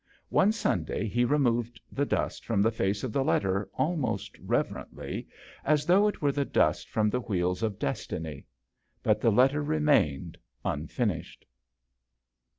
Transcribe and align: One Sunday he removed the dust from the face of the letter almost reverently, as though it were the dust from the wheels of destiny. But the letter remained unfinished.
One 0.29 0.51
Sunday 0.51 1.05
he 1.07 1.25
removed 1.25 1.79
the 1.91 2.07
dust 2.07 2.43
from 2.43 2.63
the 2.63 2.71
face 2.71 3.03
of 3.03 3.13
the 3.13 3.23
letter 3.23 3.69
almost 3.75 4.35
reverently, 4.39 5.27
as 5.63 5.85
though 5.85 6.07
it 6.07 6.23
were 6.23 6.31
the 6.31 6.43
dust 6.43 6.89
from 6.89 7.11
the 7.11 7.19
wheels 7.21 7.61
of 7.61 7.77
destiny. 7.77 8.47
But 9.03 9.21
the 9.21 9.31
letter 9.31 9.61
remained 9.61 10.39
unfinished. 10.65 11.45